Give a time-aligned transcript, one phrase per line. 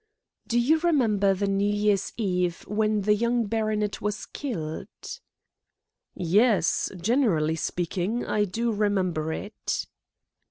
[0.47, 4.87] "Do you remember the New Year's Eve when the young baronet was killed?"
[6.15, 9.85] "Yes, generally speaking, I do remember it."